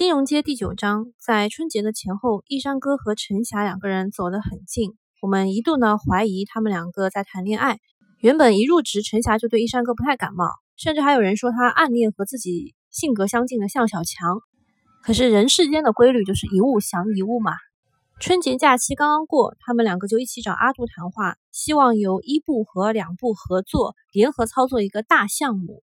[0.00, 4.96] 金融街第九章，在春节的前后，一山哥和陈霞两个人走得很近。
[5.20, 7.76] 我们一度呢怀疑他们两个在谈恋爱。
[8.20, 10.46] 原本一入职，陈霞就对一山哥不太感冒，
[10.78, 14.38] 甚至还有人说他暗恋和自己性格相近的向小强。
[15.02, 17.52] 可是人世间的规律就是一物降一物嘛。
[18.20, 25.82] 春节假期刚刚过，他们两个就一起找阿杜谈话，希望由一部和两部合作，联合操作一个大项目。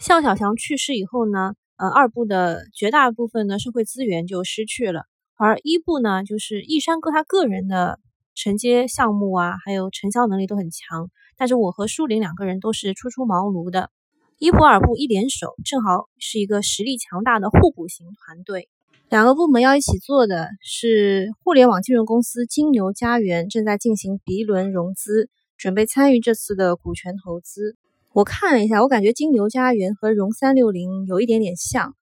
[0.00, 1.52] 向小强去世以后呢？
[1.78, 5.04] 呃，二部的绝大部分的社会资源就失去了，
[5.36, 8.00] 而一部呢，就是易山哥他个人的
[8.34, 11.10] 承接项目啊，还有承销能力都很强。
[11.36, 13.90] 但是我和舒林两个人都是初出茅庐的，
[14.38, 18.70] 一部二部一联手，正好是一个实力强大的互补型团队。
[19.10, 27.76] 两个部门要一起做的是互联网金融公司金牛家园正在进行 B 轮融资，准备参与这次的股权投资。
[28.16, 31.94] 我看了一下，我感觉金牛家园和融三六零有一点点像，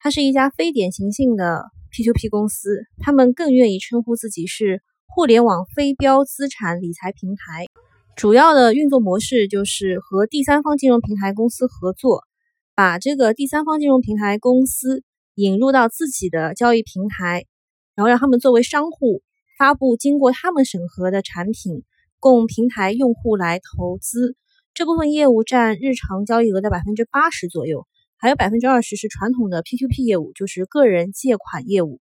[0.00, 1.62] 它是一家非典型性的
[1.92, 7.66] P2P 公司，他们更愿意称呼自己是互联网非标资产理财平台。
[8.16, 12.24] 主要的运作模式就是和第三方金融平台公司合作，
[12.74, 15.04] 把这个第三方金融平台公司
[15.36, 17.44] 引入到自己的交易平台，
[17.94, 19.22] 然后让他们作为商户
[19.56, 21.84] 发布经过他们审核的产品，
[22.18, 24.34] 供平台用户来投资。
[24.72, 32.00] 这部分业务占日常交易额的百分之八十左右，还有百分之二十是传统的 P2P 业务，就是个人借款业务。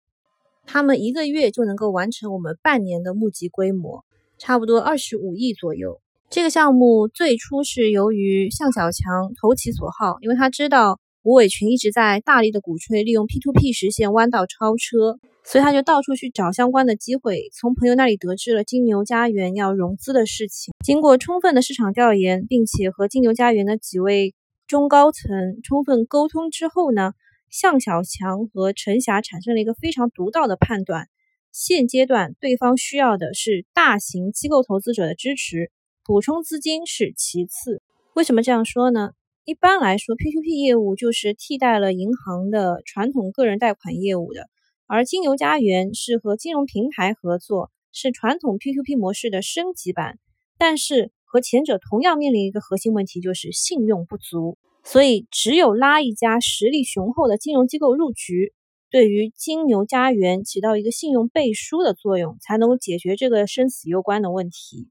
[0.66, 4.04] 他们一个月就能够完成我们半年的募集规模，
[4.36, 6.00] 差不多二十五亿左右。
[6.28, 15.18] 这个项目最初是由于向小强投其所好，因为他知道吴伟群一直在大力的鼓吹利用 P2P 实现弯道超车。
[15.44, 20.72] 所以他就到处去找相关的机会，从朋友那里得知了金牛家园要融资的事情。
[20.82, 24.34] 经过充分的市场调研，并且和金牛家园的几位
[24.66, 25.30] 中高层
[25.62, 27.12] 充分沟通之后呢，
[27.50, 31.08] 向小强和陈霞产生了一个非常独到的判断：
[31.52, 35.70] 现阶段对方需要的是大型机构投资者的支持，
[36.06, 37.82] 补充资金是其次。
[38.14, 39.12] 为什么这样说呢？
[39.48, 44.46] 一般来说，P2P 业务就是替代了银行的传统个人贷款业务的。
[44.86, 50.18] 而金牛家园是和金融平台合作，是传统 P2P 模式的升级版，
[50.58, 54.58] 但是和前者同样面临一个核心问题，就是信用不足。
[54.84, 58.52] 所以，只有拉一家实力雄厚的金融机构入局，
[58.90, 64.90] 对于金牛家园起到一个信用背书的作用，才能够解决这个生死攸关的问题，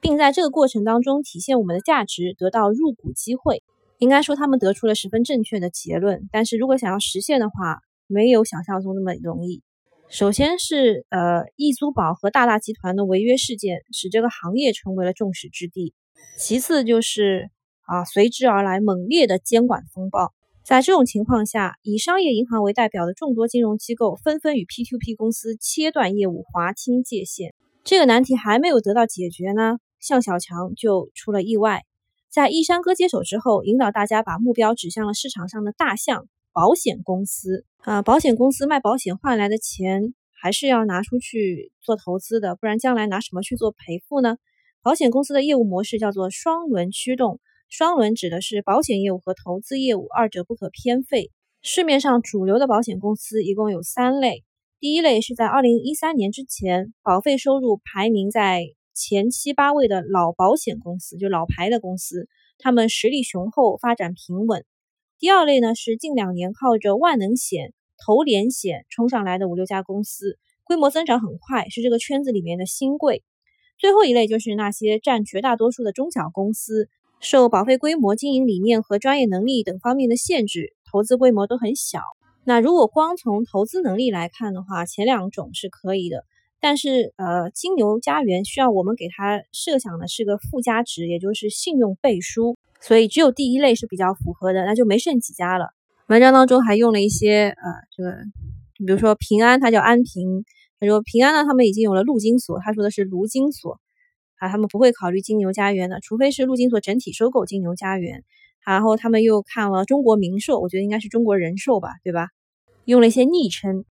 [0.00, 3.64] 并在这个过程当中体现我们的价值，得到入股机会。
[3.98, 6.28] 应该说，他们得出了十分正确的结论。
[6.30, 9.62] 但是如果想要实现的话，没有想象中那么容易。
[10.08, 15.94] 首先是呃，易租宝和大大集团的违约事件，使这个行业成为了众矢之的。
[16.38, 17.50] 其次就是
[17.86, 20.32] 啊，随之而来猛烈的监管风暴。
[20.62, 27.54] 在这种情况下，以商业银行为代表的众多金融机构纷纷与 P2P 公司切断业务，划清界限。
[27.82, 31.82] 这个难题还没有得到解决呢，向小强就出了意外。
[32.30, 36.28] 在一山哥接手之后，引导大家把目标指向了市场上的大象。
[36.52, 44.38] 保险公司啊，保险公司卖保险换来的钱还是要拿出去做投资的，不然将来拿什么去做赔付呢？
[44.82, 51.30] 保险公司的业务模式叫做双轮驱动，双轮指的是保险业务和投资业务，二者不可偏废。
[51.60, 54.42] 市面上主流的保险公司一共有三类，
[54.80, 58.62] 第一类是在二零一三年之前保费收入排名在
[58.96, 64.64] 前七八位的老保险公司，就老牌的公司，他们实力雄厚，发展平稳。
[65.18, 67.74] 第二类呢是近两年靠着万能险、
[68.04, 73.22] 投连险冲上来的五六家公司，规模增长很快，是这个圈子里面的新贵。
[73.78, 76.88] 最后一类就是那些占绝大多数的中小公司，
[77.20, 82.00] 受保费规模、经营理念和专业能力等方面的限制，投资规模都很小。
[82.44, 86.24] 那如果光从投资能力来看的话，前两种是可以的，
[86.66, 92.56] 但是呃，金牛家园需要我们给它设想的是个附加值，也就是信用背书。
[92.80, 95.68] 所以只有第一类是比较符合的，那就没剩几家了。
[96.08, 98.16] 文章当中还用了一些呃，这个，
[98.84, 100.44] 比如说平安，它叫安平。
[100.80, 103.78] 他说平安呢，他们已经有了陆金所，他说的是卢金所
[104.40, 108.24] 啊，他们不会考虑金牛家园的，除非是陆金所整体收购金牛家园。
[108.66, 112.30] 然后他们又看了中国民寿，我觉得应该是中国人寿吧，对吧？
[112.86, 113.84] 用了一些昵称。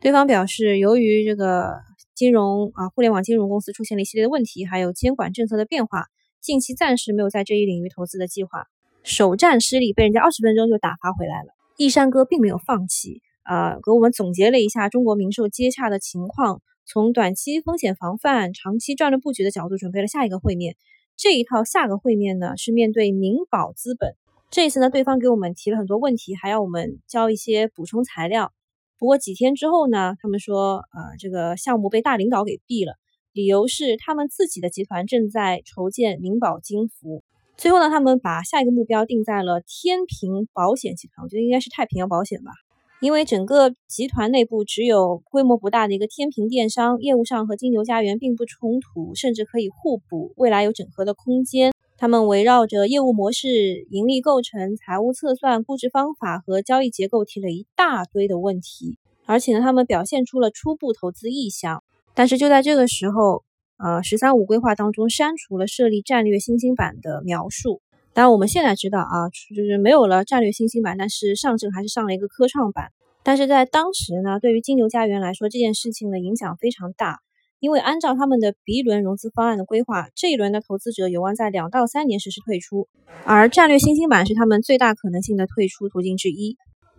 [0.00, 1.80] 对方表示，由于这个
[2.22, 6.06] 金融啊，互联网金融公司出现了一系列的问题，还有监管政策的变化。
[6.40, 8.66] 近期暂时没有在这一领域投资的计划，
[9.02, 11.48] 首战失利被人家二十分钟就打发回来了。
[11.76, 20.76] 易山哥并没有放弃，啊，给我们总结了一下中国民寿接洽的情况，从短期风险防范、长期战略布局的角度准备了下一个会面。
[21.16, 24.14] 这一套下个会面呢是面对民保资本，
[24.48, 28.52] 这一次呢对方给我们提了很多问题，还要我们交一些补充材料。
[29.02, 32.94] 不过几天之后呢，他们说，呃，这个项目被大领导给毙了，
[33.32, 37.24] 理由是他们自己的集团正在筹建民保金服。
[37.56, 42.52] 最后呢，他们把下一个目标定在了天平保险集团，我觉得应该是太平洋保险吧。
[43.00, 51.71] 因为整个集团内部只有规模不大的一个天平电商，业务上和金牛家园并不冲突，甚至可以互补，未来有整合的空间。
[52.02, 61.84] 他们围绕着业务模式、盈利构成、财务测算、估值方法和交易结构提了一大堆的问题，而且呢，他们表现出了初步投资意向。
[62.12, 63.44] 但是就在这个时候，
[63.78, 67.80] 呃，“十三五”规划当中删除了设立战略新兴板的描述。
[68.12, 72.90] 当然，我们现在知道啊，就是没有了战略新兴板，但是上证还是上了一个科创板。
[73.22, 77.20] 但是在当时呢，对于金牛家园来说，这件事情的影响非常大，
[77.62, 82.88] 因为按照他们的 B 轮融资方案的规划，这一轮的投资者有望在两到三年实施退出，
[83.24, 86.56] 而战略新兴板是他们最大可能性的退出途径之一。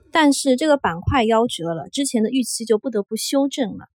[0.10, 3.88] 但是这个板块夭折了，之前的预期就不得不修正了，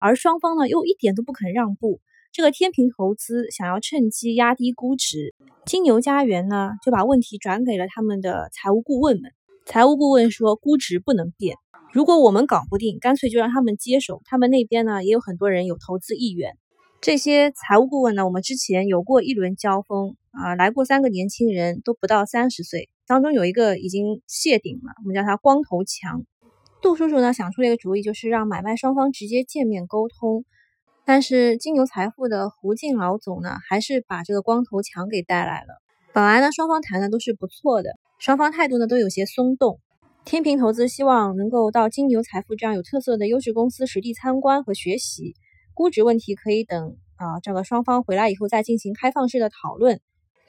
[0.00, 2.00] 而双方呢又一点都不肯让步。
[2.32, 5.32] 这个天平投资想要趁机压低估值，
[5.64, 9.30] 金牛家园呢就把问题转给了他们的财务顾问们。
[9.64, 11.56] 财务顾问说，估值不能变，
[11.96, 14.20] 如果我们搞不定，干脆就让他们接手。
[14.26, 16.58] 他们那边呢也有很多人有投资意愿。
[17.00, 26.22] 这些财务顾问呢，我们之前有过一轮交锋啊，来过三个年轻人，都不到三十岁，当中有一个已经谢顶了，我们叫他光头强。
[26.82, 30.44] 杜叔叔呢想出了一个主意，就是让买卖双方直接见面沟通。
[31.06, 35.80] 但是金牛财富的胡静老总呢，还是把这个光头强给带来了。
[36.12, 37.88] 本来呢，双方谈的都是不错的，
[38.18, 39.80] 双方态度呢都有些松动。
[40.26, 45.36] 天平投资希望能够到金牛财富这样有特色的优质公司实地参观和学习，
[45.72, 50.00] 估值问题可以等啊，这个双方回来以后再进行开放式的讨论。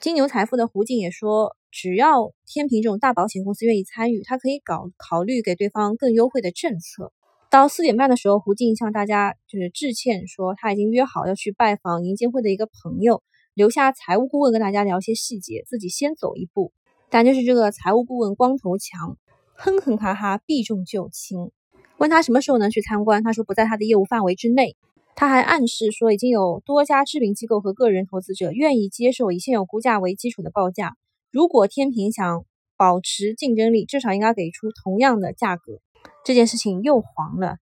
[0.01, 7.13] 金牛财富的胡静也说，只要天平这种大保险公司愿意参与，他可以搞考虑给对方更优惠的政策。
[7.51, 13.21] 到四点半的时候，胡静向大家就是致歉，说他已经约好要去拜访银监会的一个朋友，
[13.53, 16.74] 留下财务顾问跟大家聊些细节，自己先走一步。
[17.12, 19.18] 但就是这个财务顾问光头强，
[19.59, 21.51] 哼哼哈哈，避重就轻。
[21.98, 24.77] 问他什么时候能去参观，他说不在他的业务范围之内。
[25.15, 30.95] 他还暗示说，已经有多家知名机构和个人投资者愿意接受以现有估价为基础的报价。
[31.31, 32.45] 如果天平想
[32.77, 35.80] 保持竞争力，至少应该给出同样的价格。
[36.24, 37.57] 这件事情又黄了，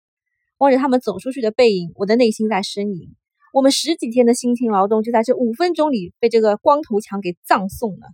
[0.57, 3.15] 望着他们走出去的背影，我的内心在呻吟。
[3.53, 8.07] 我们十几天的辛勤劳动，就在这五分钟里被这个光头强给葬送了。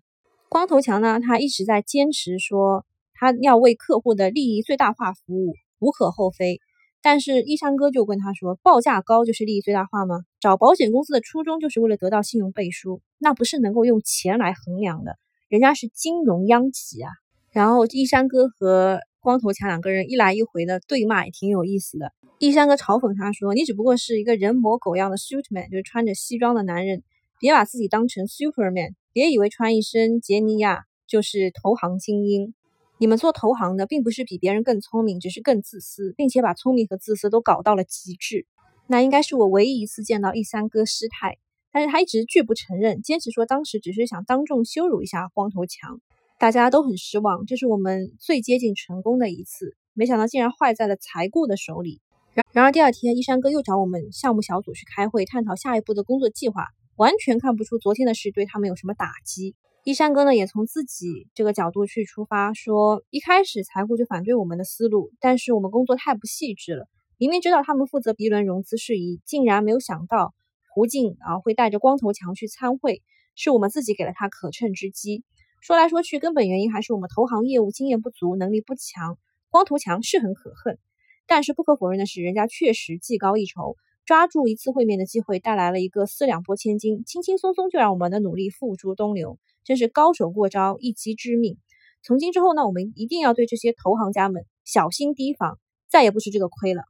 [0.49, 2.85] 光头强呢，他一直在坚持说，
[3.21, 6.59] 他要为客户的利益最大化服务，无可厚非。
[7.03, 10.21] 但是一山哥就跟他说，报价高就是利益最大化吗？
[10.39, 15.17] 找保险公司的初衷就是为了得到信用背书，那不是能够用钱来衡量的。
[15.49, 17.11] 人家是金融央企啊。
[17.51, 18.99] 然后一山哥和。
[19.23, 22.11] 光头强两个人一来一回的对骂也挺有意思的。
[22.39, 27.03] 一山哥嘲讽他说：“你只不过是一个人模狗样的 suitman，就是穿着西装的男人，
[27.39, 32.55] 别把自己当成 superman，别以为穿一身杰尼亚就是投行精英。
[33.01, 38.45] 你们做投行的并不是比别人更聪明，只是更自私，并且把聪明和自私都搞到了极致。
[38.85, 41.39] 那应该是我唯一一次见到一山哥失态，
[41.71, 45.99] 但是他一直拒不承认，坚持说当时只是想当众羞辱一下光头强。”
[46.37, 52.01] 大家都很失望，这是我们最接近成功的一次，没想到竟然坏在了财顾的手里。
[52.35, 56.67] 然然而第二天，一山哥又找我们项目小组去开会，探讨下一步的工作计划，
[56.97, 59.55] 完全看不出昨天的事对他们有什么打击。
[59.83, 70.35] 一山哥呢，也从自己这个角度去出发，说一开始财务就反对我们的思路，但是我们工作太不细致了，明明知道他们负责 B 轮融资事宜，竟然没有想到
[70.69, 73.01] 胡静啊会带着光头强去参会，
[73.35, 75.23] 是我们自己给了他可乘之机。
[75.61, 79.17] 说来说去，根本原因还是我们投行业务经验不足，能力不强。
[79.49, 80.77] 光头强是很可恨，
[81.25, 91.57] 但是不可否认的是，人家确实技高一筹，抓住一次会面的机会，带来了一个四两拨千斤，轻轻松松就让我们的努力付诸东流，真是高手过招，一击致命。
[92.03, 96.83] 从今之后呢，我们一定要对这些投行家们小心提防，再也不吃这个亏了。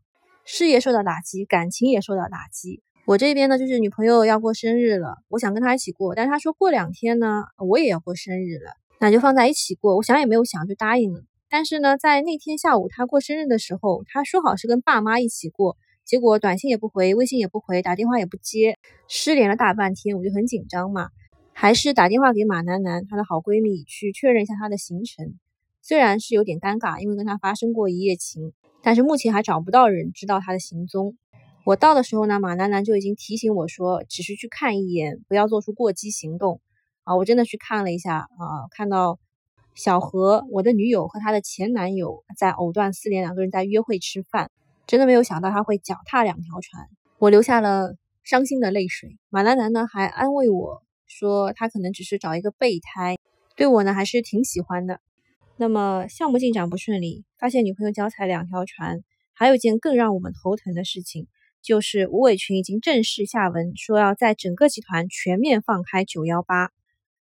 [0.45, 2.81] 事业受到打击，感情也受到打击。
[3.05, 9.97] 我这边呢，就是女朋友要过生日了，我想跟她一起过，但是她说过两天呢，我也要过生日了，那就放在一起过。
[9.97, 11.23] 我想也没有想就答应了。
[11.49, 18.77] 但是呢，在那天下午她过生日的时候，她说好是跟爸妈一起过，结果短信也不回，微信也不回，打电话也不接，
[19.09, 21.09] 失联了大半天，我就很紧张嘛，
[21.61, 25.35] 还是打电话给马楠楠她的好闺蜜去确认一下她的行程。
[25.83, 28.51] 虽然是有点尴尬，因为跟她发生过一夜情，
[28.81, 31.15] 但是目前还找不到人知道她的行踪。
[31.63, 36.61] 我到的时候呢，马楠楠就已经提醒我说，只是去看一眼，不要做出过激行动
[37.03, 37.15] 啊！
[37.15, 39.19] 我真的去看了一下啊，看到
[39.75, 44.49] 小何，我的女友和她的前男友在藕断丝连，两个人在约会吃饭，
[44.87, 46.87] 真的没有想到他会脚踏两条船，
[47.19, 49.19] 我流下了伤心的泪水。
[49.29, 53.17] 马楠楠呢还安慰我说，他可能只是找一个备胎，
[53.55, 54.99] 对我呢还是挺喜欢的。
[55.57, 59.03] 那么项目进展不顺利，发现女朋友脚踩两条船，
[59.33, 61.27] 还有一件更让我们头疼的事情，
[61.61, 66.71] 就是吴伟群已经正式下文说要在整个集团全面放开九幺八。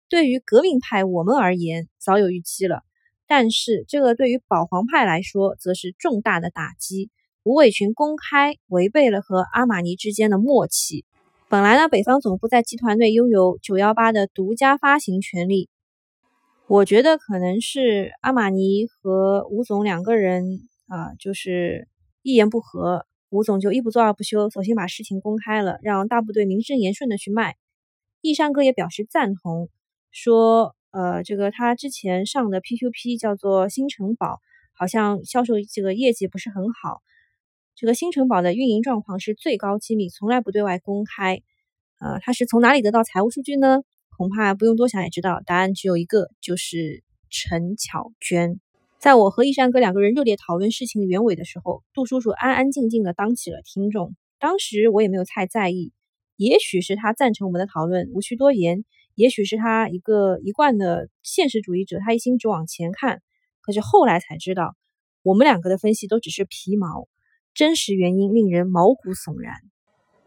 [0.09, 2.83] 对于革命派我们而言，早有预期了，
[3.27, 7.11] 但是这个对于保皇派来说，则是重大的打击。
[7.43, 11.05] 吴伟群公开违背了和阿玛尼之间的默契。
[11.57, 15.71] 本来呢，北方总部在集团内拥有九幺八的独家发行权利。
[16.69, 21.89] 我觉得可能是阿玛尼和吴总两个人啊，就是
[22.21, 27.57] 一言不合，吴总就一不做二不休，索性把事情公开了，让大部队名正言顺的去卖。
[28.21, 29.71] 易山哥也表示赞同，
[30.11, 34.41] 说呃，这个他之前上的 P2P 叫做新城堡，
[34.75, 37.01] 好像销售这个业绩不是很好。
[37.77, 41.43] 这个新城堡的运营状况是最高机密，从来不对外公开。
[42.01, 43.83] 呃，他是从哪里得到财务数据呢？
[44.17, 48.59] 恐怕不用多想也知道，答案只有一个，就是陈巧娟。
[48.99, 54.17] 在我和一山哥两个人热烈讨论事情的原委的时候，杜叔叔安安静静的当起了听众。
[54.39, 55.93] 当时我也没有太在意，
[56.37, 63.21] 也许是他赞成我们的讨论，无需多言；也许是他一个一贯的现实主义者，他一心只往前看。
[63.61, 64.75] 可是后来才知道，
[65.23, 67.07] 我们两个的分析都只是皮毛，
[67.57, 69.55] 真实原因令人毛骨悚然。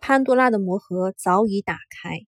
[0.02, 2.22] 潘多拉的魔盒早已打开。